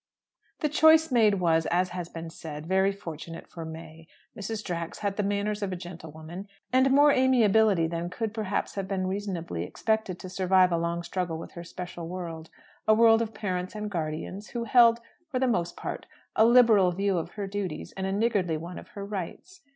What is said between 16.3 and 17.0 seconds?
a liberal